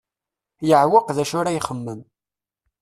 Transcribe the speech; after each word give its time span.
Yeɛweq 0.67 1.07
d 1.15 1.17
acu 1.23 1.35
ara 1.39 1.57
ixemmem. 1.59 2.01